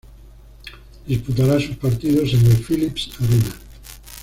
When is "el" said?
2.47-2.57